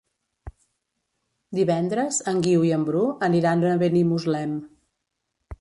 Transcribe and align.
Divendres 1.59 2.19
en 2.33 2.41
Guiu 2.47 2.65
i 2.71 2.73
en 2.81 2.87
Bru 2.89 3.05
aniran 3.31 3.69
a 3.75 3.79
Benimuslem. 3.87 4.61